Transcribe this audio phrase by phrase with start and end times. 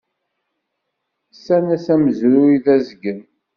[1.33, 3.19] Ssan-as amezruy d asgen.